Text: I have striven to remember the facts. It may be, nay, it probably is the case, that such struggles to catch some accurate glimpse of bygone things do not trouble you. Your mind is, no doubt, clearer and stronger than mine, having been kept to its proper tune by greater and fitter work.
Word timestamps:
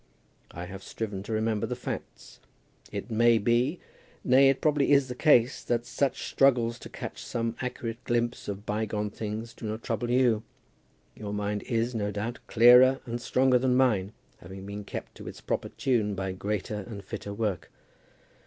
I 0.49 0.65
have 0.65 0.81
striven 0.81 1.21
to 1.21 1.31
remember 1.31 1.67
the 1.67 1.75
facts. 1.75 2.39
It 2.91 3.11
may 3.11 3.37
be, 3.37 3.79
nay, 4.23 4.49
it 4.49 4.59
probably 4.59 4.91
is 4.93 5.09
the 5.09 5.13
case, 5.13 5.63
that 5.65 5.85
such 5.85 6.27
struggles 6.27 6.79
to 6.79 6.89
catch 6.89 7.23
some 7.23 7.55
accurate 7.61 8.03
glimpse 8.05 8.47
of 8.47 8.65
bygone 8.65 9.11
things 9.11 9.53
do 9.53 9.67
not 9.67 9.83
trouble 9.83 10.09
you. 10.09 10.41
Your 11.15 11.33
mind 11.35 11.61
is, 11.67 11.93
no 11.93 12.09
doubt, 12.09 12.39
clearer 12.47 12.99
and 13.05 13.21
stronger 13.21 13.59
than 13.59 13.75
mine, 13.75 14.11
having 14.39 14.65
been 14.65 14.85
kept 14.85 15.13
to 15.17 15.27
its 15.27 15.39
proper 15.39 15.69
tune 15.69 16.15
by 16.15 16.31
greater 16.31 16.77
and 16.79 17.05
fitter 17.05 17.31
work. 17.31 17.69